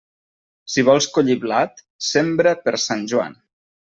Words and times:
Si 0.75 0.83
vols 0.85 1.07
collir 1.17 1.35
blat, 1.43 1.83
sembra 2.07 2.55
per 2.63 2.73
Sant 2.85 3.05
Joan. 3.13 3.37